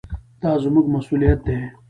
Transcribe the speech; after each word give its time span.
دا 0.41 0.51
زموږ 0.63 0.85
مسوولیت 0.95 1.39
دی. 1.47 1.57